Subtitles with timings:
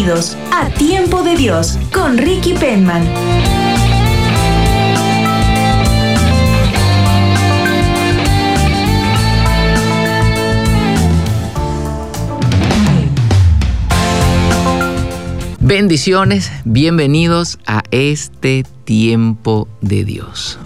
[0.00, 3.06] Bienvenidos a Tiempo de Dios con Ricky Penman.
[15.60, 20.58] Bendiciones, bienvenidos a este tiempo de Dios.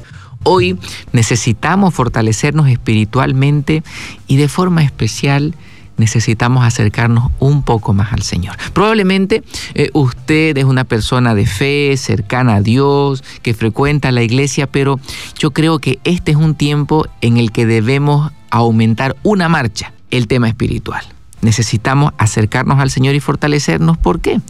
[0.45, 0.79] Hoy
[1.10, 3.82] necesitamos fortalecernos espiritualmente
[4.29, 5.57] y de forma especial
[5.97, 8.57] necesitamos acercarnos un poco más al Señor.
[8.73, 9.43] Probablemente
[9.75, 14.99] eh, usted es una persona de fe, cercana a Dios, que frecuenta la iglesia, pero
[15.38, 20.29] yo creo que este es un tiempo en el que debemos aumentar una marcha, el
[20.29, 21.05] tema espiritual
[21.45, 23.99] necesitamos acercarnos al Señor y fortalecernos.
[23.99, 24.40] ¿Por qué?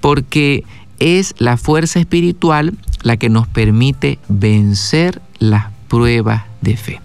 [0.00, 0.64] Porque
[0.98, 7.00] es la fuerza espiritual la que nos permite vencer las pruebas de fe.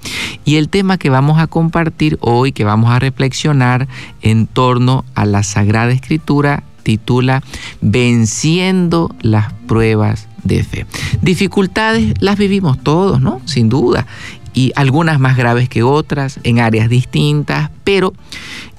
[0.46, 3.88] Y el tema que vamos a compartir hoy, que vamos a reflexionar
[4.22, 7.42] en torno a la Sagrada Escritura, titula
[7.82, 10.86] Venciendo las pruebas de fe.
[11.24, 13.42] Dificultades las vivimos todos, ¿no?
[13.46, 14.06] Sin duda.
[14.54, 18.14] Y algunas más graves que otras, en áreas distintas, pero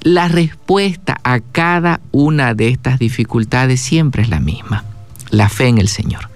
[0.02, 4.84] la respuesta a cada una de estas dificultades siempre es la misma,
[5.30, 6.35] la fe en el Señor.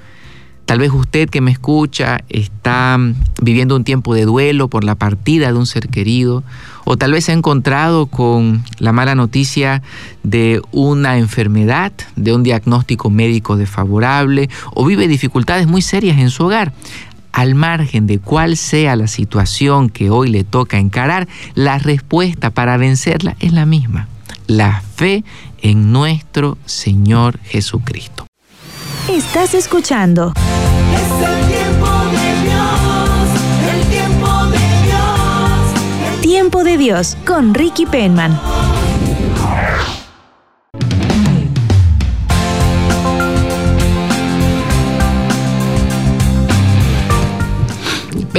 [0.70, 2.96] Tal vez usted que me escucha está
[3.42, 6.44] viviendo un tiempo de duelo por la partida de un ser querido,
[6.84, 9.82] o tal vez se ha encontrado con la mala noticia
[10.22, 16.44] de una enfermedad, de un diagnóstico médico desfavorable, o vive dificultades muy serias en su
[16.44, 16.72] hogar
[17.32, 21.26] al margen de cuál sea la situación que hoy le toca encarar,
[21.56, 24.06] la respuesta para vencerla es la misma,
[24.46, 25.24] la fe
[25.62, 28.29] en nuestro Señor Jesucristo.
[29.10, 30.32] Estás escuchando
[30.94, 33.26] Es el tiempo de Dios,
[33.74, 36.20] el tiempo de Dios.
[36.20, 38.38] Tiempo de Dios con Ricky Penman.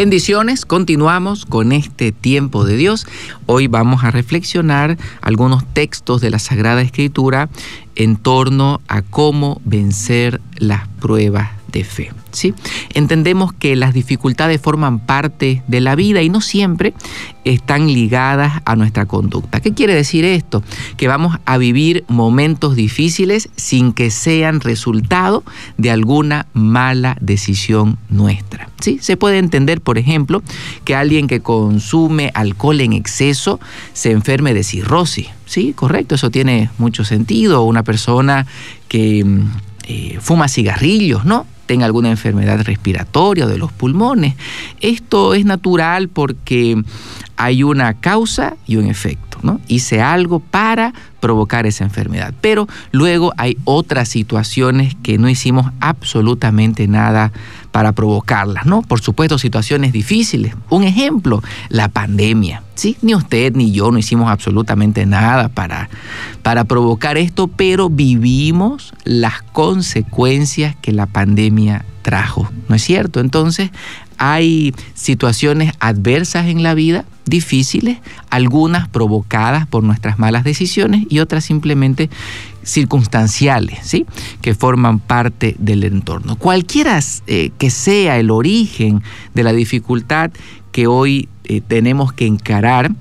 [0.01, 3.05] Bendiciones, continuamos con este tiempo de Dios.
[3.45, 7.49] Hoy vamos a reflexionar algunos textos de la Sagrada Escritura
[7.93, 11.51] en torno a cómo vencer las pruebas
[11.83, 12.11] fe.
[12.31, 12.53] ¿sí?
[12.93, 16.93] Entendemos que las dificultades forman parte de la vida y no siempre
[17.43, 19.59] están ligadas a nuestra conducta.
[19.59, 20.63] ¿Qué quiere decir esto?
[20.97, 25.43] Que vamos a vivir momentos difíciles sin que sean resultado
[25.77, 28.69] de alguna mala decisión nuestra.
[28.79, 28.99] ¿sí?
[29.01, 30.43] Se puede entender, por ejemplo,
[30.85, 33.59] que alguien que consume alcohol en exceso
[33.93, 35.27] se enferme de cirrosis.
[35.45, 37.63] Sí, correcto, eso tiene mucho sentido.
[37.63, 38.45] Una persona
[38.87, 39.51] que mm,
[39.87, 41.45] eh, fuma cigarrillos, ¿no?
[41.71, 44.35] Tenga alguna enfermedad respiratoria o de los pulmones.
[44.81, 46.83] Esto es natural porque
[47.37, 49.59] hay una causa y un efecto, ¿no?
[49.67, 56.87] Hice algo para provocar esa enfermedad, pero luego hay otras situaciones que no hicimos absolutamente
[56.87, 57.31] nada
[57.71, 58.81] para provocarlas, ¿no?
[58.81, 60.55] Por supuesto, situaciones difíciles.
[60.69, 62.63] Un ejemplo, la pandemia.
[62.75, 62.97] ¿sí?
[63.01, 65.89] Ni usted ni yo no hicimos absolutamente nada para,
[66.41, 73.19] para provocar esto, pero vivimos las consecuencias que la pandemia trajo, ¿no es cierto?
[73.19, 73.69] Entonces,
[74.23, 77.97] hay situaciones adversas en la vida, difíciles,
[78.29, 82.07] algunas provocadas por nuestras malas decisiones y otras simplemente
[82.61, 84.05] circunstanciales, ¿sí?
[84.43, 86.35] que forman parte del entorno.
[86.35, 89.01] Cualquiera eh, que sea el origen
[89.33, 90.29] de la dificultad
[90.71, 92.91] que hoy eh, tenemos que encarar,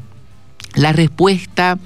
[0.75, 1.79] la respuesta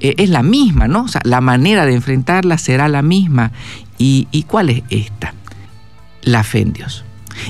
[0.00, 1.04] eh, es la misma, ¿no?
[1.04, 3.50] O sea, la manera de enfrentarla será la misma.
[3.96, 5.32] ¿Y, y cuál es esta?
[6.20, 7.04] La fe en Dios.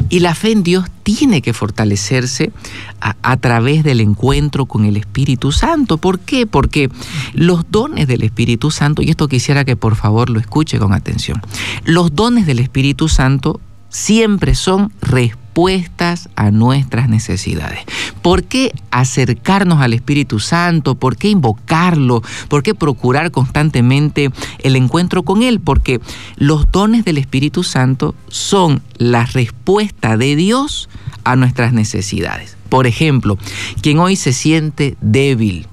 [0.08, 2.52] Y la fe en Dios tiene que fortalecerse
[3.00, 5.98] a, través del encuentro con el Espíritu Santo.
[5.98, 6.46] ¿Por qué?
[6.46, 6.90] Porque
[7.34, 11.42] los dones del Espíritu Santo, y esto quisiera que por favor lo escuche con atención,
[11.84, 13.60] los dones del Espíritu Santo
[13.94, 17.78] siempre son respuestas a nuestras necesidades.
[18.22, 20.96] ¿Por qué acercarnos al Espíritu Santo?
[20.96, 22.20] ¿Por qué invocarlo?
[22.48, 24.32] ¿Por qué procurar constantemente
[24.64, 25.60] el encuentro con Él?
[25.60, 26.00] Porque
[26.36, 30.88] los dones del Espíritu Santo son la respuesta de Dios
[31.22, 32.56] a nuestras necesidades.
[32.68, 33.38] Por ejemplo,
[33.80, 35.68] quien hoy se siente débil,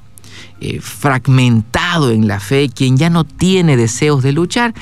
[0.59, 4.75] eh, fragmentado en la fe, quien ya no tiene deseos de luchar,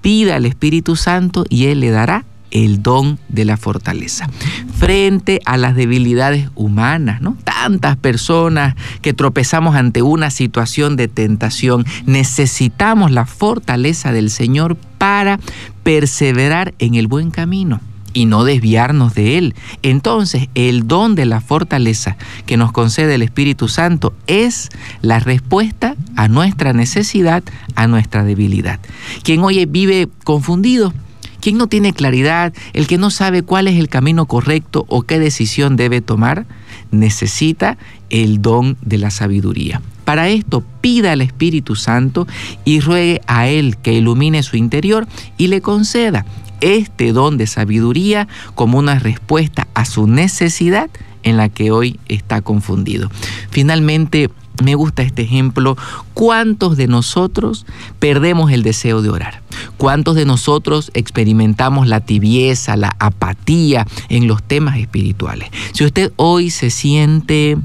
[0.00, 2.24] pida al Espíritu Santo y Él le dará
[2.54, 4.30] el don de la fortaleza.
[4.78, 7.36] Frente a las debilidades humanas, ¿no?
[7.44, 15.38] Tantas personas que tropezamos ante una situación de tentación, necesitamos la fortaleza del Señor para
[15.82, 17.80] perseverar en el buen camino
[18.14, 19.54] y no desviarnos de él.
[19.82, 22.16] Entonces, el don de la fortaleza
[22.46, 24.68] que nos concede el Espíritu Santo es
[25.02, 27.42] la respuesta a nuestra necesidad,
[27.74, 28.78] a nuestra debilidad.
[29.24, 30.94] Quien hoy vive confundido,
[31.44, 35.18] quien no tiene claridad, el que no sabe cuál es el camino correcto o qué
[35.18, 36.46] decisión debe tomar,
[36.90, 37.76] necesita
[38.08, 39.82] el don de la sabiduría.
[40.06, 42.26] Para esto pida al Espíritu Santo
[42.64, 45.06] y ruegue a Él que ilumine su interior
[45.36, 46.24] y le conceda
[46.62, 50.88] este don de sabiduría como una respuesta a su necesidad
[51.24, 53.10] en la que hoy está confundido.
[53.50, 54.30] Finalmente,
[54.62, 55.76] me gusta este ejemplo.
[56.12, 57.66] ¿Cuántos de nosotros
[57.98, 59.42] perdemos el deseo de orar?
[59.76, 65.48] ¿Cuántos de nosotros experimentamos la tibieza, la apatía en los temas espirituales?
[65.72, 67.56] Si usted hoy se siente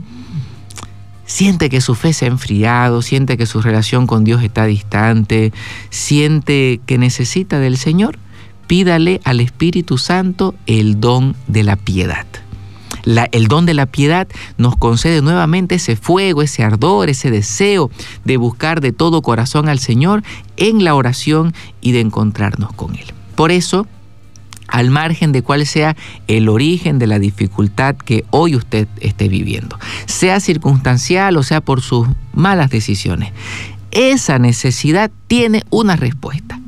[1.26, 5.54] siente que su fe se ha enfriado, siente que su relación con Dios está distante,
[5.92, 8.18] siente que necesita del Señor,
[8.66, 12.26] pídale al Espíritu Santo el don de la piedad
[13.06, 17.90] el don de la piedad nos concede nuevamente ese fuego, ese ardor, ese deseo
[18.25, 20.24] de buscar de todo corazón al Señor
[20.57, 23.06] en la oración y de encontrarnos con Él.
[23.36, 23.88] Por eso,
[24.68, 25.96] al margen de cuál sea
[26.28, 31.81] el origen de la dificultad que hoy usted esté viviendo, sea circunstancial o sea por
[31.81, 33.34] sus malas decisiones,
[33.92, 36.60] esa necesidad tiene una respuesta,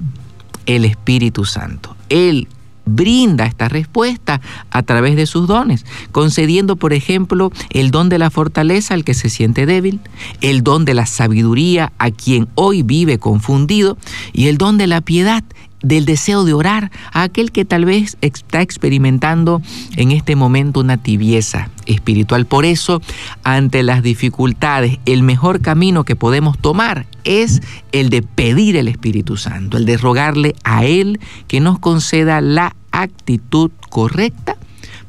[0.65, 1.95] el Espíritu Santo.
[2.09, 2.47] Él
[2.95, 8.29] brinda esta respuesta a través de sus dones, concediendo, por ejemplo, el don de la
[8.29, 9.99] fortaleza al que se siente débil,
[10.41, 13.97] el don de la sabiduría a quien hoy vive confundido
[14.33, 15.43] y el don de la piedad
[15.83, 19.61] del deseo de orar a aquel que tal vez está experimentando
[19.97, 22.45] en este momento una tibieza espiritual.
[22.45, 23.01] Por eso,
[23.43, 27.61] ante las dificultades, el mejor camino que podemos tomar es
[27.91, 32.75] el de pedir el Espíritu Santo, el de rogarle a Él que nos conceda la
[32.91, 34.57] actitud correcta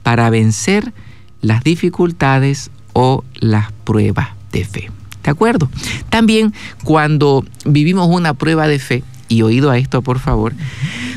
[0.02, 0.92] para vencer
[1.40, 4.90] las dificultades o las pruebas de fe.
[5.22, 5.68] ¿De acuerdo?
[6.10, 6.52] También
[6.84, 10.52] cuando vivimos una prueba de fe, y oído a esto por favor,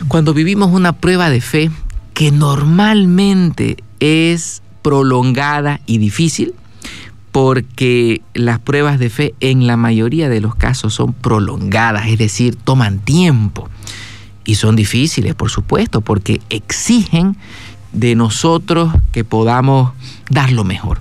[0.07, 1.71] cuando vivimos una prueba de fe
[2.13, 6.53] que normalmente es prolongada y difícil,
[7.31, 12.55] porque las pruebas de fe en la mayoría de los casos son prolongadas, es decir,
[12.55, 13.69] toman tiempo
[14.45, 17.35] y son difíciles, por supuesto, porque exigen
[17.91, 19.91] de nosotros que podamos
[20.29, 20.99] dar lo mejor,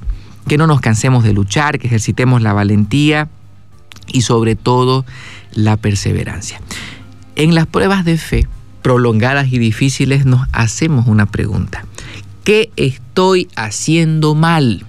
[0.48, 3.28] que no nos cansemos de luchar, que ejercitemos la valentía
[4.08, 5.04] y sobre todo
[5.52, 6.60] la perseverancia.
[7.36, 8.46] En las pruebas de fe
[8.82, 11.84] prolongadas y difíciles nos hacemos una pregunta.
[12.44, 14.84] ¿Qué estoy haciendo mal?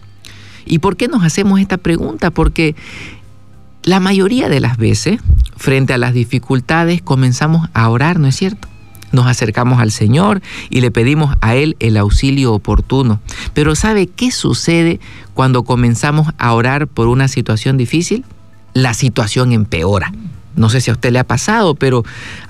[0.66, 2.32] ¿Y por qué nos hacemos esta pregunta?
[2.32, 2.76] Porque
[3.86, 5.22] la mayoría de las veces,
[5.56, 8.68] frente a las dificultades, comenzamos a orar, ¿no es cierto?
[9.12, 10.42] Nos acercamos al Señor
[10.72, 13.22] y le pedimos a Él el auxilio oportuno.
[13.54, 15.00] Pero ¿sabe qué sucede
[15.36, 18.26] cuando comenzamos a orar por una situación difícil?
[18.74, 20.12] La situación empeora.
[20.56, 22.04] No sé si a usted le ha pasado, pero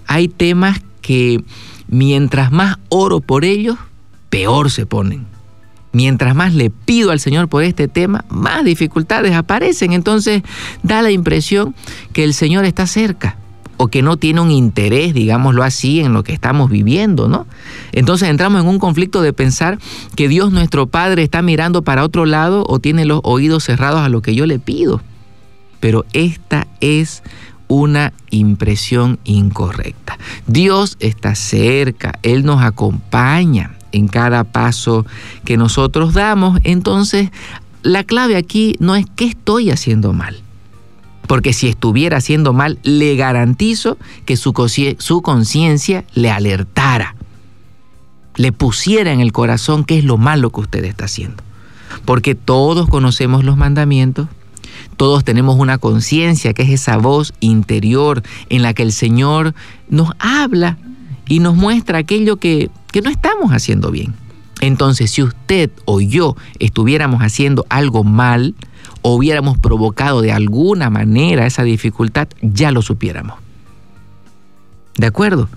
[0.08, 1.44] hay temas que
[1.90, 3.78] mientras más oro por ellos,
[4.30, 5.35] peor se ponen.
[5.96, 9.94] Mientras más le pido al Señor por este tema, más dificultades aparecen.
[9.94, 10.44] Entonces
[10.84, 11.74] da la impresión
[12.12, 13.38] que el Señor está cerca
[13.78, 17.48] o que no tiene un interés, digámoslo así, en lo que estamos viviendo, ¿no?
[17.94, 19.80] Entonces entramos en un conflicto de pensar
[20.18, 24.10] que Dios nuestro Padre está mirando para otro lado o tiene los oídos cerrados a
[24.10, 25.02] lo que yo le pido.
[25.80, 27.24] Pero esta es
[27.70, 30.20] una impresión incorrecta.
[30.46, 35.06] Dios está cerca, Él nos acompaña en cada paso
[35.44, 36.60] que nosotros damos.
[36.64, 37.30] Entonces,
[37.82, 40.42] la clave aquí no es qué estoy haciendo mal.
[41.28, 47.16] Porque si estuviera haciendo mal, le garantizo que su conciencia le alertara,
[48.36, 51.44] le pusiera en el corazón qué es lo malo que usted está haciendo.
[52.06, 54.28] Porque todos conocemos los mandamientos,
[54.98, 59.56] todos tenemos una conciencia que es esa voz interior en la que el Señor
[59.90, 60.78] nos habla
[61.28, 64.14] y nos muestra aquello que, que no estamos haciendo bien.
[64.62, 68.56] Entonces, si usted o yo estuviéramos haciendo algo mal
[69.02, 73.38] o hubiéramos provocado de alguna manera esa dificultad, ya lo supiéramos.
[74.96, 75.50] ¿De acuerdo?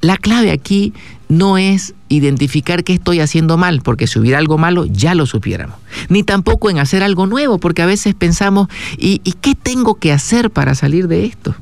[0.00, 0.92] La clave aquí
[1.28, 5.76] no es identificar qué estoy haciendo mal, porque si hubiera algo malo ya lo supiéramos.
[6.08, 8.66] Ni tampoco en hacer algo nuevo, porque a veces pensamos,
[8.98, 11.54] ¿y, y qué tengo que hacer para salir de esto?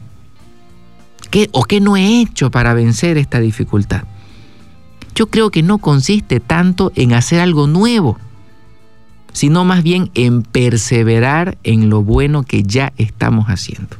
[1.30, 4.04] ¿Qué, ¿O qué no he hecho para vencer esta dificultad?
[5.18, 8.16] Yo creo que no consiste tanto en hacer algo nuevo,
[9.32, 13.96] sino más bien en perseverar en lo bueno que ya estamos haciendo.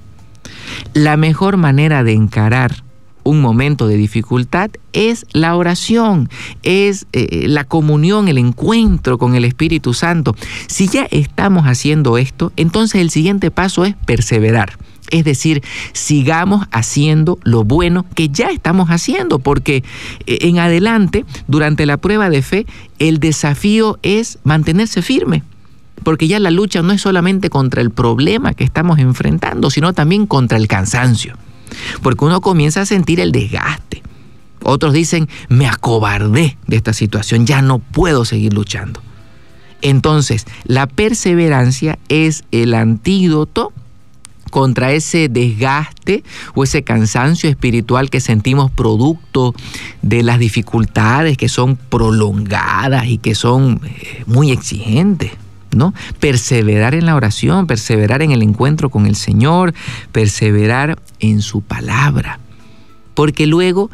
[0.95, 2.85] La mejor manera de encarar
[3.25, 6.29] un momento de dificultad es la oración,
[6.63, 10.37] es eh, la comunión, el encuentro con el Espíritu Santo.
[10.69, 14.79] Si ya estamos haciendo esto, entonces el siguiente paso es perseverar.
[15.11, 15.63] Es decir,
[15.93, 19.83] sigamos haciendo lo bueno que ya estamos haciendo, porque
[20.27, 22.67] eh, en adelante, durante la prueba de fe,
[22.99, 25.43] el desafío es mantenerse firme.
[26.05, 30.27] Porque ya la lucha no es solamente contra el problema que estamos enfrentando, sino también
[30.27, 31.37] contra el cansancio.
[32.03, 34.03] Porque uno comienza a sentir el desgaste.
[34.63, 39.01] Otros dicen, me acobardé de esta situación, ya no puedo seguir luchando.
[39.83, 43.73] Entonces, la perseverancia es el antídoto
[44.49, 46.25] contra ese desgaste
[46.55, 49.55] o ese cansancio espiritual que sentimos producto
[50.03, 55.33] de las dificultades que son prolongadas y que son eh, muy exigentes.
[55.71, 55.93] ¿No?
[56.19, 59.75] Perseverar en la oración, perseverar en el encuentro con el Señor,
[60.13, 62.41] perseverar en su palabra.
[63.13, 63.91] Porque luego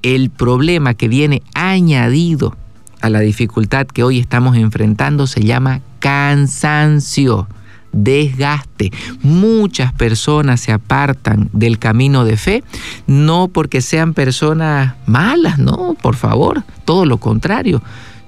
[0.00, 2.56] el problema que viene añadido
[3.02, 7.46] a la dificultad que hoy estamos enfrentando se llama cansancio
[7.94, 8.92] desgaste.
[9.22, 12.64] Muchas personas se apartan del camino de fe,
[13.06, 17.82] no porque sean personas malas, no, por favor, todo lo contrario.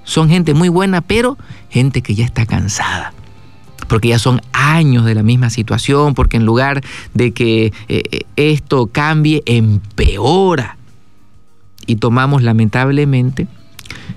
[0.05, 1.37] Son gente muy buena, pero
[1.69, 3.13] gente que ya está cansada
[3.89, 6.83] porque ya son años de la misma situación, porque en lugar
[7.15, 10.77] de que eh, esto cambie, empeora.
[11.87, 13.47] Y tomamos lamentablemente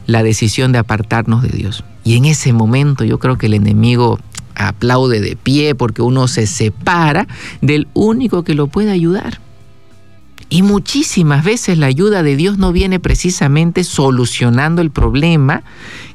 [0.08, 1.84] la decisión de apartarnos de Dios.
[2.04, 4.20] Y en ese momento yo creo que el enemigo
[4.60, 7.28] aplaude de pie porque uno se separa
[7.62, 9.40] del único que lo puede ayudar.
[10.50, 15.62] Y muchísimas veces la ayuda de Dios no viene precisamente solucionando el problema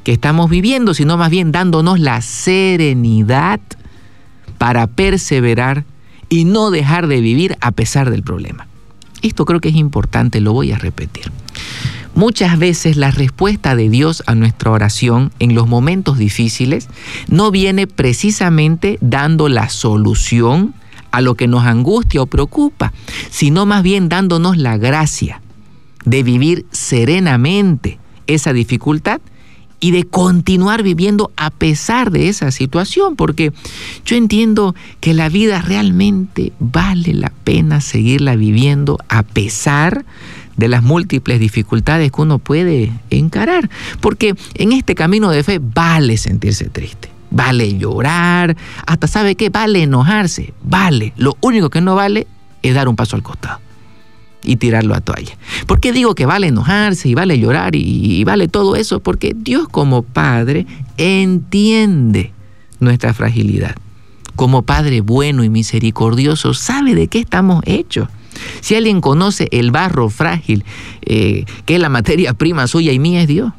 [0.02, 3.60] que estamos viviendo, sino más bien dándonos la serenidad
[4.58, 5.84] para perseverar
[6.28, 8.66] y no dejar de vivir a pesar del problema.
[9.22, 11.30] Esto creo que es importante, lo voy a repetir.
[12.14, 16.88] Muchas veces la respuesta de Dios a nuestra oración en los momentos difíciles
[17.28, 20.74] no viene precisamente dando la solución
[21.10, 22.92] a lo que nos angustia o preocupa,
[23.30, 25.40] sino más bien dándonos la gracia
[26.04, 29.20] de vivir serenamente esa dificultad
[29.84, 33.52] y de continuar viviendo a pesar de esa situación, porque
[34.06, 40.06] yo entiendo que la vida realmente vale la pena seguirla viviendo a pesar
[40.56, 43.68] de las múltiples dificultades que uno puede encarar.
[44.00, 49.82] Porque en este camino de fe vale sentirse triste, vale llorar, hasta sabe qué, vale
[49.82, 51.12] enojarse, vale.
[51.18, 52.26] Lo único que no vale
[52.62, 53.60] es dar un paso al costado
[54.44, 55.36] y tirarlo a toalla.
[55.66, 59.00] ¿Por qué digo que vale enojarse y vale llorar y, vale todo eso?
[59.00, 62.32] Porque Dios como Padre entiende
[62.80, 63.74] nuestra fragilidad.
[64.36, 68.08] Como Padre bueno y misericordioso sabe de qué estamos hechos.
[68.60, 70.64] Si alguien conoce el barro frágil,
[71.02, 73.52] eh, que es la materia prima suya y mía es Dios,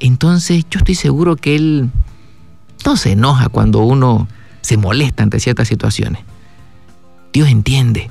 [0.00, 1.90] entonces yo estoy seguro que Él
[2.84, 4.26] no se enoja cuando uno
[4.62, 6.22] se molesta ante ciertas situaciones.
[7.32, 8.10] Dios entiende.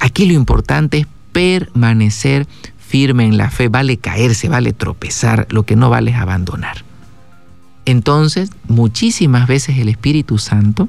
[0.00, 2.46] Aquí lo importante es permanecer
[2.78, 3.68] firme en la fe.
[3.68, 6.84] Vale caerse, vale tropezar, lo que no vale es abandonar.
[7.84, 10.88] Entonces, muchísimas veces el Espíritu Santo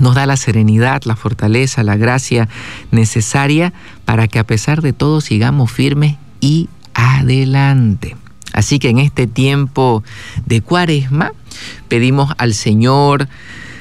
[0.00, 2.48] nos da la serenidad, la fortaleza, la gracia
[2.90, 3.72] necesaria
[4.04, 8.16] para que a pesar de todo sigamos firmes y adelante.
[8.52, 10.02] Así que en este tiempo
[10.46, 11.32] de cuaresma
[11.88, 13.28] pedimos al Señor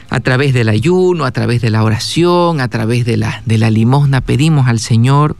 [0.09, 4.67] a través del ayuno, a través de la oración, a través de la, limosna, pedimos
[4.67, 5.35] al Señor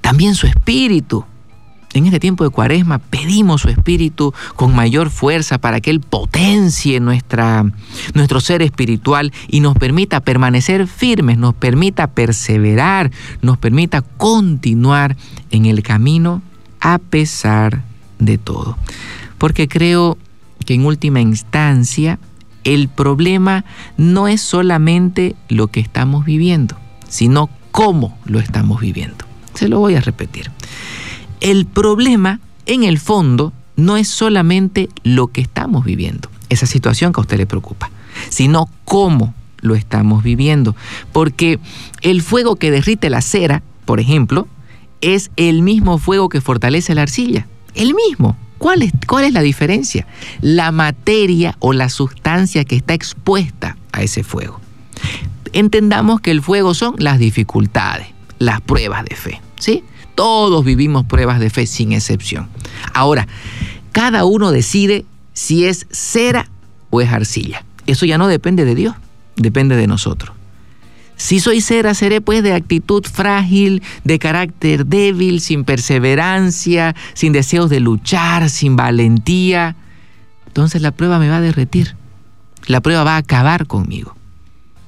[0.00, 1.24] también su espíritu
[1.94, 7.00] en este tiempo de cuaresma pedimos su espíritu con mayor fuerza para que Él potencie
[7.00, 7.64] nuestra,
[8.12, 13.10] nuestro ser espiritual y nos permita permanecer firmes, nos permita perseverar,
[13.40, 15.16] nos permita continuar
[15.50, 16.42] en el camino
[16.80, 17.82] a pesar
[18.18, 18.76] de todo.
[19.38, 20.18] Porque creo
[20.66, 22.18] que en última instancia
[22.66, 23.64] el problema
[23.96, 26.76] no es solamente lo que estamos viviendo,
[27.08, 29.24] sino cómo lo estamos viviendo.
[29.54, 30.50] Se lo voy a repetir.
[31.40, 37.20] El problema, en el fondo, no es solamente lo que estamos viviendo, esa situación que
[37.20, 37.88] a usted le preocupa,
[38.30, 40.74] sino cómo lo estamos viviendo.
[41.12, 41.60] Porque
[42.02, 44.48] el fuego que derrite la cera, por ejemplo,
[45.00, 47.46] es el mismo fuego que fortalece la arcilla.
[47.74, 48.36] El mismo.
[48.58, 50.06] ¿Cuál es, ¿Cuál es la diferencia?
[50.40, 54.60] La materia o la sustancia que está expuesta a ese fuego.
[55.52, 58.08] Entendamos que el fuego son las dificultades,
[58.38, 59.40] las pruebas de fe.
[59.58, 59.84] ¿sí?
[60.14, 62.48] Todos vivimos pruebas de fe sin excepción.
[62.94, 63.26] Ahora,
[63.92, 66.48] cada uno decide si es cera
[66.90, 67.64] o es arcilla.
[67.86, 68.94] Eso ya no depende de Dios,
[69.36, 70.34] depende de nosotros.
[71.16, 77.70] Si soy cera, seré pues de actitud frágil, de carácter débil, sin perseverancia, sin deseos
[77.70, 79.76] de luchar, sin valentía.
[80.46, 81.96] Entonces la prueba me va a derretir.
[82.66, 84.15] La prueba va a acabar conmigo.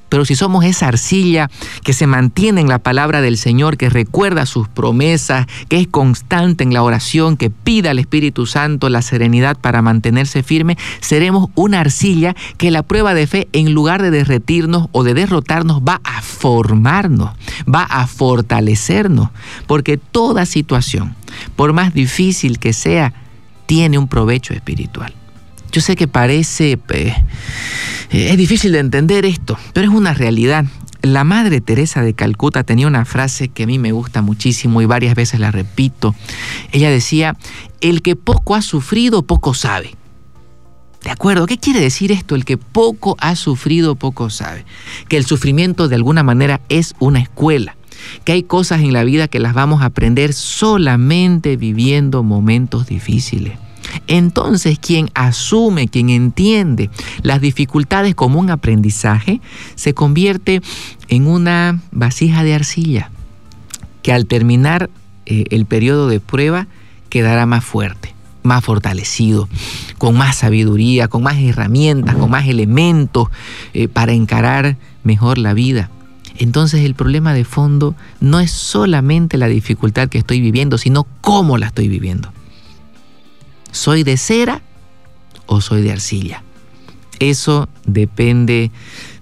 [0.09, 1.51] Pero si somos esa arcilla
[1.85, 6.65] que se mantiene en la palabra del Señor, que recuerda sus promesas, que es constante
[6.65, 11.81] en la oración, que pida al Espíritu Santo la serenidad para mantenerse firme, seremos una
[11.81, 16.23] arcilla que la prueba de fe, en lugar de derretirnos o de derrotarnos, va a
[16.23, 17.31] formarnos,
[17.73, 19.31] va a fortalecernos.
[19.67, 21.15] Porque toda situación,
[21.57, 23.13] por más difícil que sea,
[23.67, 25.13] tiene un provecho espiritual.
[25.73, 26.79] Yo sé que parece...
[26.91, 27.15] Eh,
[28.11, 30.65] es difícil de entender esto, pero es una realidad.
[31.03, 34.87] La Madre Teresa de Calcuta tenía una frase que a mí me gusta muchísimo y
[34.87, 36.15] varias veces la repito.
[36.73, 37.37] Ella decía,
[37.81, 39.95] el que poco ha sufrido, poco sabe.
[41.05, 41.47] ¿De acuerdo?
[41.47, 42.35] ¿Qué quiere decir esto?
[42.35, 44.65] El que poco ha sufrido, poco sabe.
[45.09, 47.77] Que el sufrimiento de alguna manera es una escuela.
[48.25, 53.59] Que hay cosas en la vida que las vamos a aprender solamente viviendo momentos difíciles.
[54.07, 56.91] Entonces, quien asume, quien entiende
[57.23, 59.41] las dificultades como un aprendizaje,
[59.75, 60.63] se convierte
[61.09, 63.11] en una vasija de arcilla
[64.03, 64.91] que al terminar
[65.27, 66.67] eh, el periodo de prueba
[67.11, 69.49] quedará más fuerte, más fortalecido,
[69.99, 73.29] con más sabiduría, con más herramientas, con más elementos
[73.75, 75.91] eh, para encarar mejor la vida.
[76.39, 81.59] Entonces el problema de fondo no es solamente la dificultad que estoy viviendo, sino cómo
[81.59, 82.33] la estoy viviendo.
[83.73, 84.63] ¿Soy de cera
[85.47, 86.43] o soy de arcilla?
[87.19, 88.71] Eso depende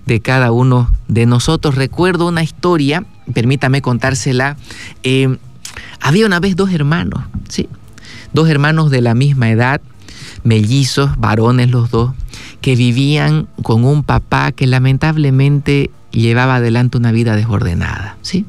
[0.07, 1.75] de cada uno de nosotros.
[1.75, 4.57] Recuerdo una historia, permítame contársela.
[5.03, 5.37] Eh,
[6.01, 7.69] había una vez dos hermanos, ¿sí?
[8.33, 9.81] Dos hermanos de la misma edad,
[10.45, 12.13] mellizos, varones los dos,
[12.61, 18.47] que vivían con un papá que lamentablemente llevaba adelante una vida desordenada, ¿sí?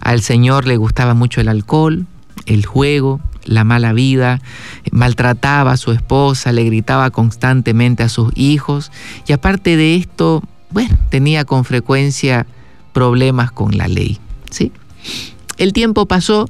[0.00, 2.06] Al señor le gustaba mucho el alcohol,
[2.46, 4.40] el juego, la mala vida,
[4.90, 8.92] maltrataba a su esposa, le gritaba constantemente a sus hijos
[9.26, 12.46] y aparte de esto, bueno, tenía con frecuencia
[12.92, 14.18] problemas con la ley.
[14.50, 14.72] ¿sí?
[15.58, 16.48] El tiempo pasó,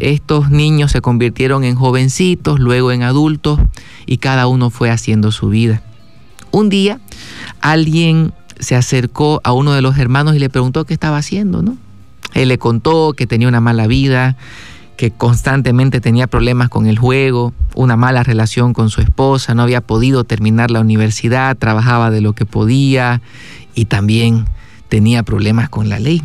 [0.00, 3.60] estos niños se convirtieron en jovencitos, luego en adultos
[4.06, 5.82] y cada uno fue haciendo su vida.
[6.50, 7.00] Un día
[7.60, 11.76] alguien se acercó a uno de los hermanos y le preguntó qué estaba haciendo, ¿no?
[12.34, 14.36] Él le contó que tenía una mala vida,
[14.96, 19.80] que constantemente tenía problemas con el juego, una mala relación con su esposa, no había
[19.80, 23.20] podido terminar la universidad, trabajaba de lo que podía
[23.74, 24.46] y también
[24.88, 26.22] tenía problemas con la ley.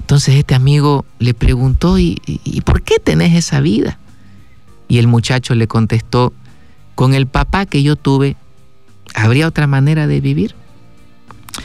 [0.00, 2.16] Entonces este amigo le preguntó, ¿y,
[2.64, 3.98] por qué tenés esa vida?
[4.88, 6.32] Y el muchacho le contestó,
[6.96, 8.36] con el papá que yo tuve,
[9.14, 10.54] ¿habría otra manera de vivir?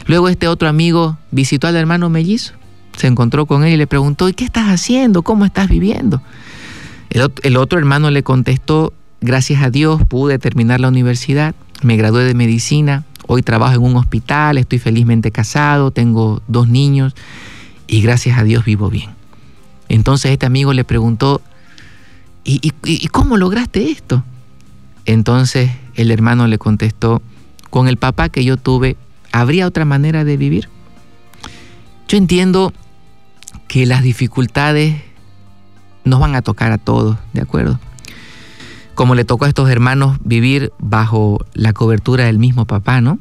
[0.06, 2.54] Luego este otro amigo visitó al hermano mellizo
[2.98, 5.24] se encontró con él y le preguntó, ¿y qué estás haciendo?
[5.24, 6.22] ¿Cómo estás viviendo?
[7.10, 12.34] El, otro hermano le contestó, gracias a Dios pude terminar la universidad, me gradué de
[12.34, 17.16] medicina, hoy trabajo en un hospital, estoy felizmente casado, tengo dos niños
[17.88, 19.12] y gracias a Dios vivo bien.
[19.88, 21.42] Entonces este amigo le preguntó,
[22.44, 22.72] ¿y,
[23.10, 24.24] cómo lograste esto?
[25.06, 27.22] Entonces el hermano le contestó,
[27.70, 28.98] con el papá que yo tuve,
[29.32, 30.70] ¿habría otra manera de vivir?
[32.08, 32.74] Yo entiendo
[33.68, 35.02] que las dificultades
[36.04, 37.80] nos van a tocar a todos, ¿de acuerdo?
[38.94, 43.20] Como le tocó a estos hermanos vivir bajo la cobertura del mismo papá, ¿no?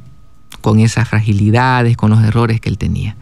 [0.60, 3.16] Con esas fragilidades, con los errores que él tenía.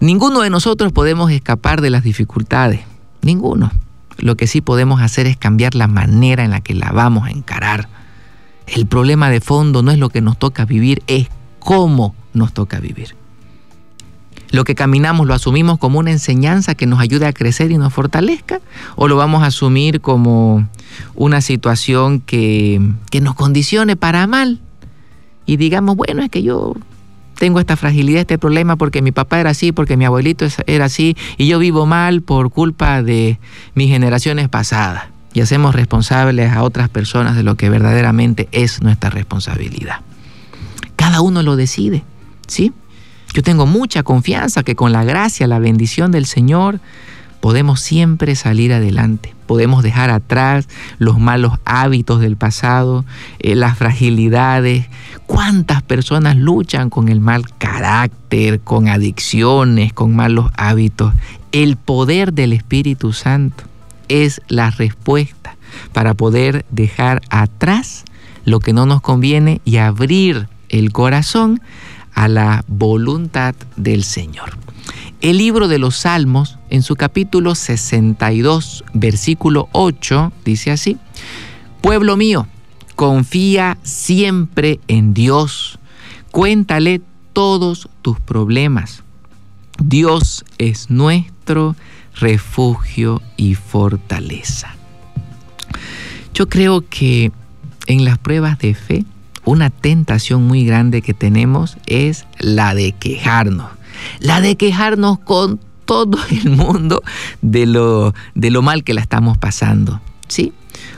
[0.00, 2.80] Ninguno de nosotros podemos escapar de las dificultades,
[3.22, 3.70] ninguno.
[4.18, 7.30] Lo que sí podemos hacer es cambiar la manera en la que la vamos a
[7.30, 7.88] encarar.
[8.66, 12.80] El problema de fondo no es lo que nos toca vivir, es cómo nos toca
[12.80, 13.19] vivir.
[14.50, 17.92] ¿Lo que caminamos lo asumimos como una enseñanza que nos ayude a crecer y nos
[17.92, 18.60] fortalezca?
[18.96, 20.68] ¿O lo vamos a asumir como
[21.14, 22.80] una situación que,
[23.22, 24.60] nos condicione para mal?
[25.46, 26.74] Y digamos, bueno, es que yo
[27.36, 31.16] tengo esta fragilidad, este problema porque mi papá era así, porque mi abuelito era así,
[31.38, 33.38] y yo vivo mal por culpa de
[33.74, 35.04] mis generaciones pasadas.
[35.32, 40.00] Y hacemos responsables a otras personas de lo que verdaderamente es nuestra responsabilidad.
[40.96, 42.02] Cada uno lo decide,
[42.48, 42.72] ¿sí?
[43.32, 46.80] Yo tengo mucha confianza que con la gracia, la bendición del Señor,
[47.40, 49.34] podemos siempre salir adelante.
[49.46, 53.04] Podemos dejar atrás los malos hábitos del pasado,
[53.38, 54.86] eh, las fragilidades.
[55.26, 61.14] ¿Cuántas personas luchan con el mal carácter, con adicciones, con malos hábitos?
[61.52, 63.64] El poder del Espíritu Santo
[64.08, 65.56] es la respuesta
[65.92, 68.04] para poder dejar atrás
[68.44, 71.60] lo que no nos conviene y abrir el corazón
[72.14, 74.56] a la voluntad del Señor.
[75.20, 80.96] El libro de los Salmos, en su capítulo 62, versículo 8, dice así,
[81.82, 82.46] Pueblo mío,
[82.96, 85.78] confía siempre en Dios,
[86.30, 89.02] cuéntale todos tus problemas.
[89.78, 91.76] Dios es nuestro
[92.14, 94.74] refugio y fortaleza.
[96.34, 97.32] Yo creo que
[97.86, 99.04] en las pruebas de fe,
[99.44, 103.80] una tentación muy grande que tenemos es la de quejarnos
[104.18, 107.02] la de quejarnos con todo el mundo
[107.42, 110.00] de lo, de lo mal que la estamos pasando.
[110.28, 110.52] ¿sí?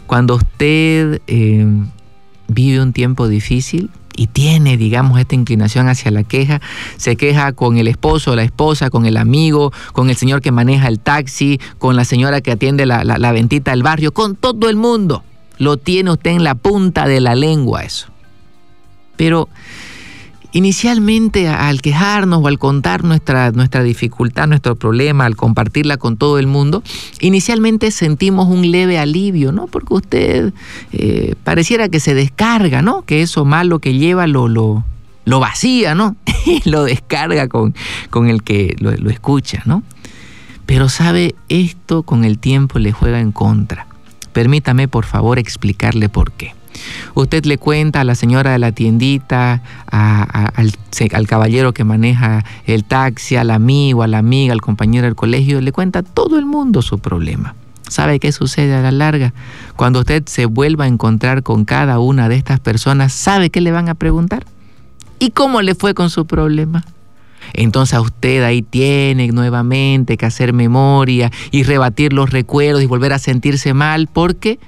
[0.06, 1.66] Cuando usted eh,
[2.48, 6.60] vive un tiempo difícil, y tiene, digamos, esta inclinación hacia la queja,
[6.98, 10.88] se queja con el esposo, la esposa, con el amigo, con el señor que maneja
[10.88, 14.68] el taxi, con la señora que atiende la, la, la ventita del barrio, con todo
[14.68, 15.24] el mundo.
[15.56, 18.11] Lo tiene usted en la punta de la lengua eso.
[19.16, 19.48] Pero
[20.54, 26.38] Inicialmente al quejarnos o al contar nuestra, nuestra dificultad, nuestro problema, al compartirla con todo
[26.38, 26.82] el mundo,
[27.20, 29.66] inicialmente sentimos un leve alivio, ¿no?
[29.66, 30.52] Porque usted
[30.92, 33.00] eh, pareciera que se descarga, ¿no?
[33.00, 34.84] Que eso malo que lleva lo, lo,
[35.24, 36.16] lo vacía, ¿no?
[36.66, 37.74] lo descarga con,
[38.10, 39.82] con el que lo, lo escucha, ¿no?
[40.66, 43.86] Pero sabe, esto con el tiempo le juega en contra.
[44.34, 46.54] Permítame por favor explicarle por qué.
[47.14, 50.72] Usted le cuenta a la señora de la tiendita, al,
[51.12, 55.60] al, caballero que maneja el taxi, al amigo, a la amiga, al compañero del colegio,
[55.60, 57.54] le cuenta a todo el mundo su problema.
[57.88, 59.34] ¿Sabe qué sucede a la larga?
[59.76, 63.72] Cuando usted se vuelva a encontrar con cada una de estas personas, ¿sabe qué le
[63.72, 64.46] van a preguntar?
[65.18, 66.84] ¿Y cómo le fue con su problema?
[67.52, 73.18] Entonces usted ahí tiene nuevamente que hacer memoria y rebatir los recuerdos y volver a
[73.18, 74.58] sentirse mal porque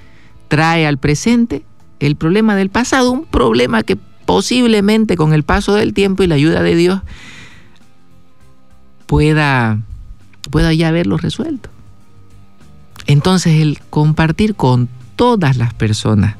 [0.47, 1.63] trae al presente
[1.99, 6.35] el problema del pasado, un problema que posiblemente con el paso del tiempo y la
[6.35, 7.01] ayuda de Dios
[9.05, 9.79] pueda,
[10.49, 11.69] pueda ya haberlo resuelto.
[13.07, 16.35] Entonces el compartir con todas las personas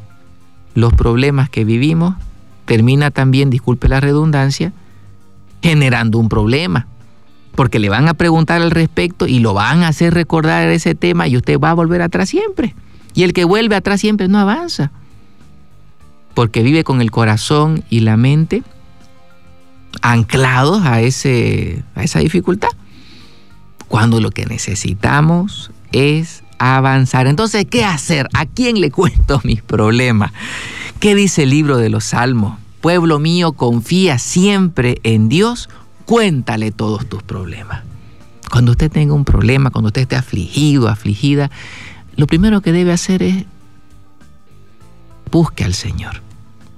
[0.73, 2.15] los problemas que vivimos
[2.65, 4.73] termina también, disculpe la redundancia,
[5.61, 6.87] generando un problema.
[7.55, 11.27] Porque le van a preguntar al respecto y lo van a hacer recordar ese tema
[11.27, 12.75] y usted va a volver atrás siempre.
[13.13, 14.91] Y el que vuelve atrás siempre no avanza
[16.35, 18.61] porque vive con el corazón y la mente
[20.01, 22.69] anclados a, ese, a esa dificultad.
[23.87, 27.27] Cuando lo que necesitamos es avanzar.
[27.27, 28.27] Entonces, ¿qué hacer?
[28.33, 30.31] ¿A quién le cuento mis problemas?
[30.99, 32.59] ¿Qué dice el libro de los Salmos?
[32.81, 35.69] Pueblo mío, confía siempre en Dios,
[36.05, 37.83] cuéntale todos tus problemas.
[38.51, 41.49] Cuando usted tenga un problema, cuando usted esté afligido, afligida,
[42.15, 43.45] lo primero que debe hacer es
[45.31, 46.24] busque al Señor.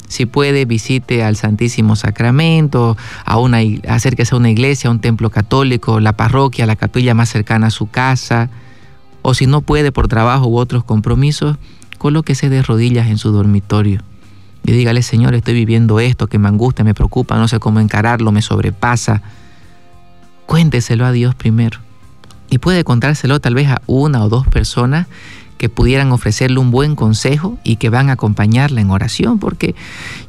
[0.08, 5.30] Si puede, visite al Santísimo Sacramento, a una, acérquese a una iglesia, a un templo
[5.30, 8.50] católico, la parroquia, la capilla más cercana a su casa.
[9.22, 11.58] O si no puede por trabajo u otros compromisos,
[11.98, 14.02] colóquese de rodillas en su dormitorio.
[14.66, 18.32] Y dígale, Señor, estoy viviendo esto que me angustia, me preocupa, no sé cómo encararlo,
[18.32, 19.22] me sobrepasa.
[20.46, 21.80] Cuénteselo a Dios primero.
[22.50, 25.08] Y puede contárselo tal vez a una o dos personas
[25.58, 29.76] que pudieran ofrecerle un buen consejo y que van a acompañarla en oración, porque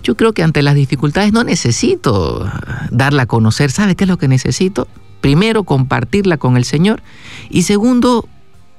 [0.03, 2.51] yo creo que ante las dificultades no necesito
[2.91, 3.71] darla a conocer.
[3.71, 4.88] ¿Sabe qué es lo que necesito?
[5.21, 7.03] Primero, compartirla con el Señor
[7.51, 8.29] y segundo,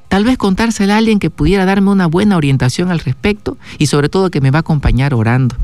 [0.08, 4.10] tal vez contársela a alguien que pudiera darme una buena orientación al respecto y sobre
[4.10, 5.56] todo que me va a acompañar orando.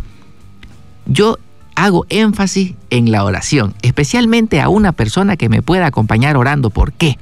[1.07, 1.37] Yo
[1.75, 6.69] hago énfasis en la oración, especialmente a una persona que me pueda acompañar orando.
[6.69, 7.17] ¿Por qué?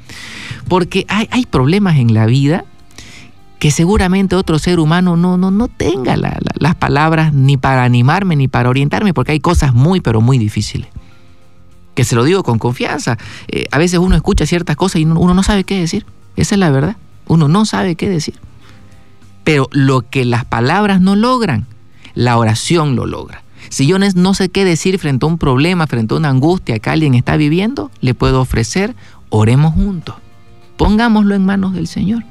[0.68, 2.66] Porque hay, hay problemas en la vida
[3.64, 8.50] que seguramente otro ser humano no, no, no tenga las palabras ni para animarme ni
[8.50, 10.90] para orientarme, porque hay cosas muy, pero muy difíciles.
[11.96, 13.18] Que se lo digo con confianza.
[13.48, 16.06] Eh, a veces uno escucha ciertas cosas y uno no sabe qué decir.
[16.36, 16.98] Esa es la verdad.
[17.26, 18.36] Uno no sabe qué decir.
[19.46, 21.66] Pero lo que las palabras no logran,
[22.16, 23.44] la oración lo logra.
[23.70, 26.90] Si yo no sé qué decir frente a un problema, frente a una angustia que
[26.90, 28.94] alguien está viviendo, le puedo ofrecer,
[29.30, 30.16] oremos juntos.
[30.76, 32.26] Pongámoslo en manos del Señor.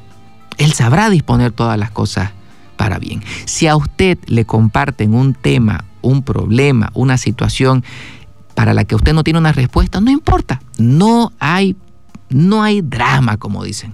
[0.62, 2.30] Él sabrá disponer todas las cosas
[2.76, 3.20] para bien.
[3.46, 7.82] Si a usted le comparten un tema, un problema, una situación
[8.54, 10.62] para la que usted no tiene una respuesta, no importa.
[10.78, 11.74] No hay,
[12.28, 13.92] no hay drama, como dicen.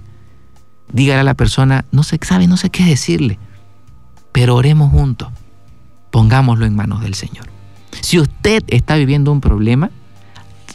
[0.93, 3.39] dígale a la persona, no sé, sabe, no sé qué decirle,
[4.31, 5.29] pero oremos juntos,
[6.11, 7.47] pongámoslo en manos del Señor.
[8.01, 9.89] Si usted está viviendo un problema,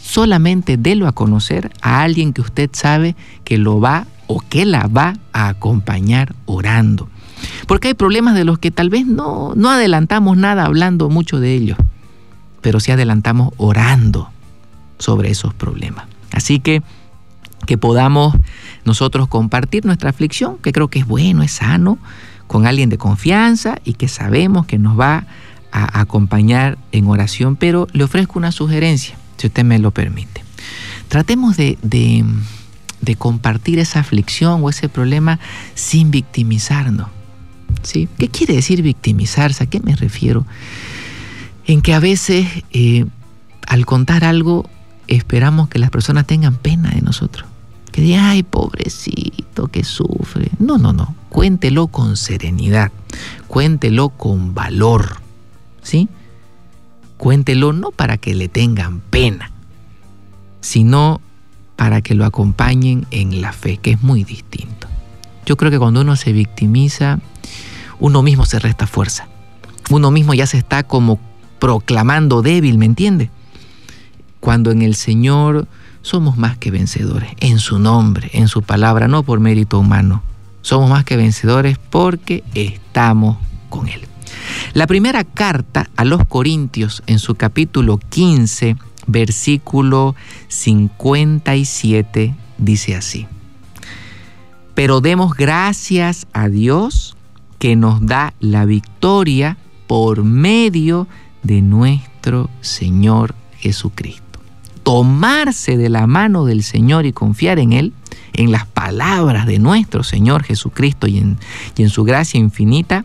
[0.02, 4.86] solamente délo a conocer a alguien que usted sabe que lo va o que la
[4.86, 7.08] va a acompañar orando.
[7.66, 11.54] Porque hay problemas de los que tal vez no, no adelantamos nada hablando mucho de
[11.54, 11.78] ellos,
[12.60, 14.30] pero sí adelantamos orando
[14.98, 16.06] sobre esos problemas.
[16.32, 16.82] Así que
[17.66, 18.34] que podamos
[18.84, 21.98] nosotros compartir nuestra aflicción, que creo que es bueno, es sano,
[22.46, 25.26] con alguien de confianza y que sabemos que nos va
[25.72, 30.44] a acompañar en oración, pero le ofrezco una sugerencia, si usted me lo permite.
[31.08, 32.24] Tratemos de, de,
[33.04, 35.38] de compartir esa aflicción o ese problema
[35.74, 37.08] sin victimizarnos.
[37.82, 38.08] ¿sí?
[38.18, 39.64] ¿Qué quiere decir victimizarse?
[39.64, 40.46] ¿A qué me refiero?
[41.66, 43.06] En que a veces eh,
[43.66, 44.68] al contar algo
[45.06, 47.46] esperamos que las personas tengan pena de nosotros.
[47.92, 50.50] Que digan, ay, pobrecito, que sufre.
[50.58, 51.14] No, no, no.
[51.28, 52.90] Cuéntelo con serenidad.
[53.46, 55.18] Cuéntelo con valor.
[55.82, 56.08] ¿Sí?
[57.16, 59.50] Cuéntelo no para que le tengan pena,
[60.60, 61.20] sino
[61.76, 64.88] para que lo acompañen en la fe, que es muy distinto.
[65.46, 67.18] Yo creo que cuando uno se victimiza,
[67.98, 69.28] uno mismo se resta fuerza.
[69.90, 71.18] Uno mismo ya se está como
[71.58, 73.30] proclamando débil, ¿me entiende?
[74.40, 75.66] Cuando en el Señor
[76.02, 80.22] somos más que vencedores, en su nombre, en su palabra, no por mérito humano.
[80.62, 83.36] Somos más que vencedores porque estamos
[83.68, 84.06] con Él.
[84.72, 90.14] La primera carta a los Corintios en su capítulo 15, versículo
[90.48, 93.26] 57, dice así.
[94.74, 97.16] Pero demos gracias a Dios
[97.58, 101.06] que nos da la victoria por medio
[101.42, 104.23] de nuestro Señor Jesucristo.
[104.84, 107.92] Tomarse de la mano del Señor y confiar en Él,
[108.32, 113.04] en las palabras de nuestro Señor Jesucristo y en, su gracia infinita,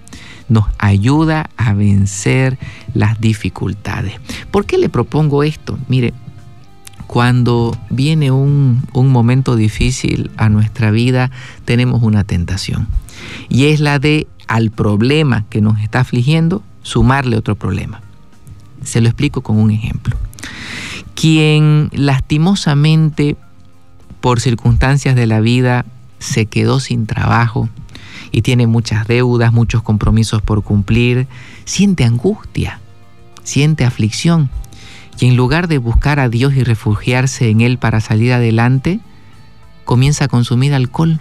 [0.49, 2.59] nos ayuda a vencer
[2.93, 4.13] las dificultades.
[4.51, 5.79] ¿Por qué le propongo esto?
[5.87, 6.13] Mire,
[7.07, 11.31] cuando viene un, un, momento difícil a nuestra vida,
[11.65, 12.87] tenemos una tentación.
[13.49, 18.01] Y es la de al problema que nos está afligiendo, sumarle otro problema.
[18.83, 20.17] Se lo explico con un ejemplo.
[21.19, 23.35] Quien lastimosamente,
[24.21, 25.85] por circunstancias de la vida,
[26.19, 27.67] se quedó sin trabajo
[28.31, 31.27] y tiene muchas deudas, muchos compromisos por cumplir,
[31.65, 32.79] siente angustia,
[33.43, 34.49] siente aflicción.
[35.19, 39.01] Y en lugar de buscar a Dios y refugiarse en Él para salir adelante,
[39.83, 41.19] comienza a consumir alcohol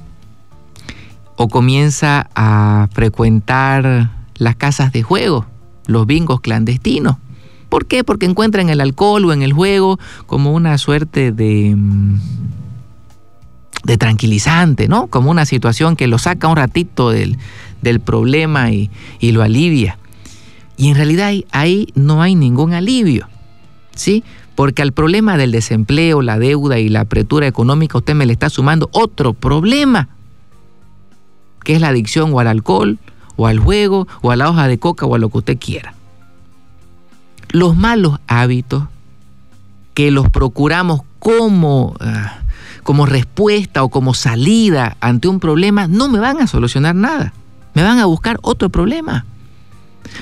[1.34, 5.44] o comienza a frecuentar las casas de juego,
[5.86, 7.16] los bingos clandestinos.
[7.68, 8.04] ¿Por qué?
[8.04, 11.76] Porque encuentra en el alcohol o en el juego como una suerte de,
[13.84, 15.06] de tranquilizante, ¿no?
[15.08, 17.38] Como una situación que lo saca un ratito del,
[17.82, 19.98] del problema y, y, lo alivia.
[20.76, 23.28] Y en realidad ahí, ahí no hay ningún alivio,
[23.94, 24.24] ¿sí?
[24.54, 28.48] Porque al problema del desempleo, la deuda y la apretura económica usted me le está
[28.50, 30.08] sumando otro problema
[31.68, 32.98] que es la adicción o al alcohol,
[33.36, 35.94] o al juego, o a la hoja de coca, o a lo que usted quiera.
[37.50, 38.84] Los malos hábitos
[39.94, 46.18] que los procuramos como, uh, como respuesta o como salida ante un problema no me
[46.18, 47.32] van a solucionar nada.
[47.74, 49.26] Me van a buscar otro problema.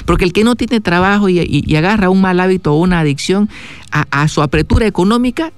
[0.04, 3.48] Porque el que no tiene trabajo y, agarra un mal hábito o una adicción
[3.92, 5.52] a, a su apretura económica,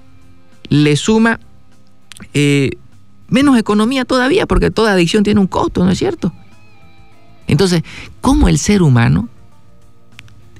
[0.68, 1.40] le suma
[2.34, 2.70] eh,
[3.28, 6.32] menos economía todavía, porque toda adicción tiene un costo, ¿no es cierto?
[7.46, 7.82] Entonces,
[8.20, 9.28] ¿cómo el ser humano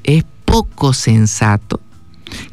[0.04, 1.80] es poco sensato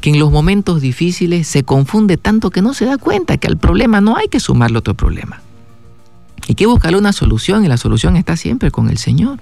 [0.02, 3.58] que en los momentos difíciles se confunde tanto que no se da cuenta que al
[3.58, 5.42] problema no hay que sumarle otro problema?
[6.48, 9.40] Hay que buscarle una solución y la solución está siempre con el Señor.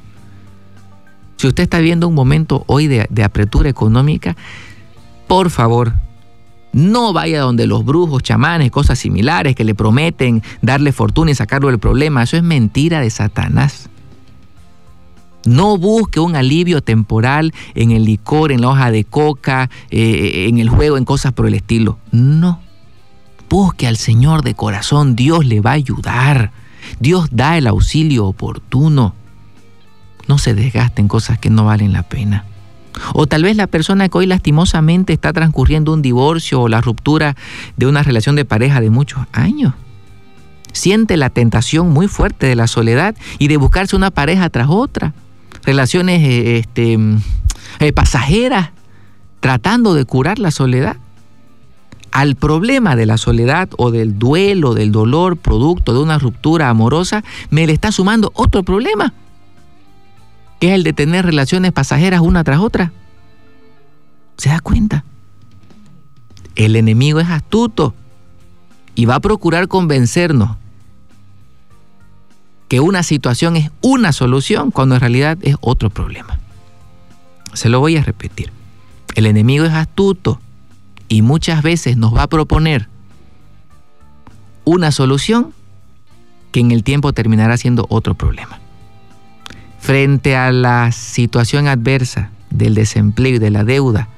[1.38, 4.38] Si usted está viendo un momento hoy de, de apretura económica,
[5.28, 5.94] por favor,
[6.72, 11.68] no vaya donde los brujos, chamanes, cosas similares que le prometen darle fortuna y sacarlo
[11.68, 12.24] del problema.
[12.24, 13.90] Eso es mentira de Satanás.
[15.46, 20.58] No busque un alivio temporal en el licor, en la hoja de coca, eh, en
[20.58, 21.98] el juego, en cosas por el estilo.
[22.12, 22.62] No.
[23.50, 25.16] Busque al Señor de corazón.
[25.16, 26.52] Dios le va a ayudar.
[27.00, 29.14] Dios da el auxilio oportuno.
[30.28, 32.46] No se desgaste en cosas que no valen la pena.
[33.14, 37.36] O tal vez la persona que hoy lastimosamente está transcurriendo un divorcio o la ruptura
[37.76, 39.74] de una relación de pareja de muchos años.
[40.72, 45.14] Siente la tentación muy fuerte de la soledad y de buscarse una pareja tras otra.
[45.64, 46.98] Relaciones eh, este,
[47.80, 48.72] eh, pasajeras,
[49.40, 50.98] tratando de curar la soledad.
[52.12, 57.24] al problema de la soledad o del duelo, del dolor, producto de una ruptura amorosa,
[57.50, 59.14] me le está sumando otro problema,
[60.60, 62.94] que es el de tener relaciones pasajeras una tras otra.
[64.38, 65.04] ¿Se da cuenta?
[66.56, 67.96] El enemigo es astuto
[68.94, 70.58] y va a procurar convencernos
[72.74, 76.40] que una situación es una solución cuando en realidad es otro problema.
[77.54, 78.52] Se lo voy a repetir.
[79.14, 80.42] El enemigo es astuto
[81.08, 82.88] y muchas veces nos va a proponer
[84.66, 85.54] una solución
[86.52, 88.60] que en el tiempo terminará siendo otro problema.
[89.78, 94.10] Frente a la situación adversa del desempleo y de la deuda,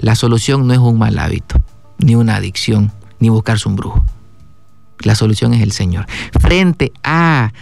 [0.00, 1.62] la solución no es un mal hábito,
[1.96, 4.04] ni una adicción, ni buscarse un brujo.
[5.04, 6.06] La solución es el Señor.
[6.40, 7.52] Frente a,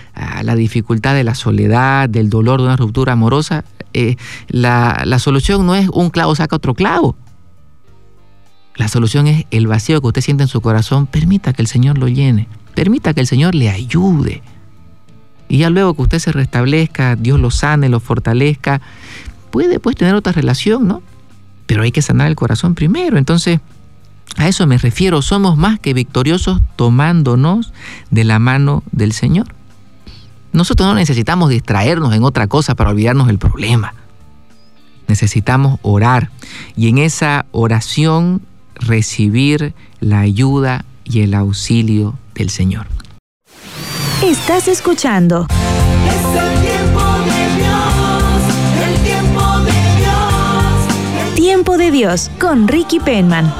[0.42, 4.16] la dificultad de la soledad, del dolor de una ruptura amorosa, eh,
[4.48, 7.16] la, la solución no es un clavo saca otro clavo.
[8.76, 11.06] La solución es el vacío que usted siente en su corazón.
[11.06, 12.48] Permita que el Señor lo llene.
[12.74, 14.42] Permita que el Señor le ayude.
[15.48, 18.80] Y ya luego que usted se restablezca, Dios lo sane, lo fortalezca,
[19.50, 21.02] puede pues tener otra relación, ¿no?
[21.66, 23.18] Pero hay que sanar el corazón primero.
[23.18, 23.60] Entonces,
[24.36, 27.72] a eso me refiero, somos más que victoriosos tomándonos
[28.10, 29.54] de la mano del Señor.
[30.52, 33.94] Nosotros no necesitamos distraernos en otra cosa para olvidarnos del problema.
[35.06, 36.30] Necesitamos orar
[36.76, 38.42] y en esa oración
[38.74, 42.86] recibir la ayuda y el auxilio del Señor.
[44.22, 45.46] Estás escuchando.
[46.06, 51.34] Es el tiempo de Dios, el tiempo de Dios.
[51.34, 53.52] Tiempo de Dios con Ricky Penman.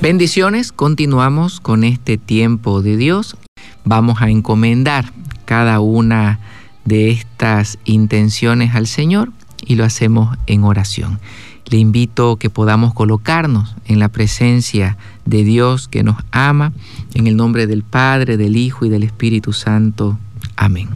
[0.00, 3.36] Bendiciones, continuamos con este tiempo de Dios.
[3.84, 5.12] Vamos a encomendar
[5.44, 6.38] cada una
[6.84, 9.32] de estas intenciones al Señor
[9.66, 11.18] y lo hacemos en oración.
[11.66, 16.72] Le invito que podamos colocarnos en la presencia de Dios que nos ama,
[17.14, 20.16] en el nombre del Padre, del Hijo y del Espíritu Santo.
[20.54, 20.90] Amén.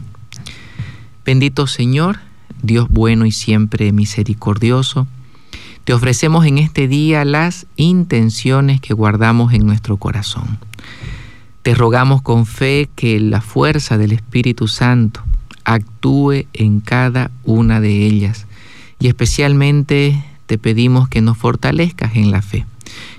[1.25, 2.19] Bendito Señor,
[2.61, 5.07] Dios bueno y siempre misericordioso,
[5.83, 10.57] te ofrecemos en este día las intenciones que guardamos en nuestro corazón.
[11.61, 15.21] Te rogamos con fe que la fuerza del Espíritu Santo
[15.65, 18.47] actúe en cada una de ellas
[18.99, 22.65] y especialmente te pedimos que nos fortalezcas en la fe,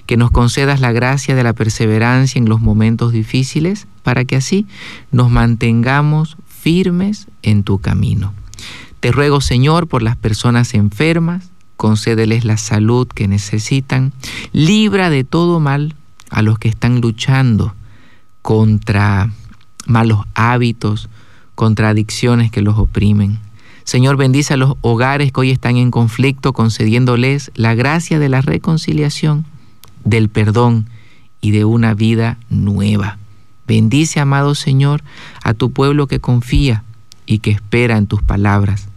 [0.07, 4.67] que nos concedas la gracia de la perseverancia en los momentos difíciles para que así
[5.11, 8.33] nos mantengamos firmes en tu camino.
[9.01, 14.13] Te ruego Señor por las personas enfermas, concédeles la salud que necesitan,
[14.53, 15.95] libra de todo mal
[16.31, 17.75] a los que están luchando
[18.43, 19.31] contra
[19.87, 21.09] malos hábitos,
[21.55, 23.39] contra adicciones que los oprimen.
[23.85, 28.41] Señor, bendice a los hogares que hoy están en conflicto, concediéndoles la gracia de la
[28.41, 29.45] reconciliación,
[30.05, 30.89] del perdón
[31.41, 33.19] y de una vida nueva.
[33.67, 35.03] Bendice, amado Señor,
[35.43, 36.85] a tu pueblo que confía
[37.27, 38.89] y que espera en tus palabras.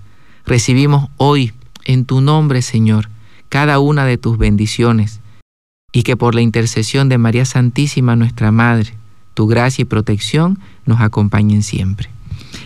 [0.45, 1.53] Recibimos hoy
[1.87, 3.09] en tu nombre, Señor,
[3.49, 5.21] cada una de tus bendiciones,
[5.91, 8.93] y que por la intercesión de María Santísima, nuestra Madre,
[9.33, 12.09] tu gracia y protección nos acompañen siempre.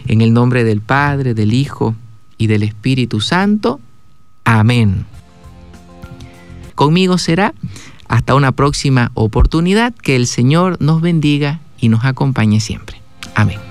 [0.08, 1.96] En el nombre del Padre, del Hijo
[2.38, 3.80] y del Espíritu Santo.
[4.44, 5.06] Amén.
[6.76, 7.54] Conmigo será
[8.08, 9.94] hasta una próxima oportunidad.
[9.94, 13.02] Que el Señor nos bendiga y nos acompañe siempre.
[13.36, 13.71] Amén.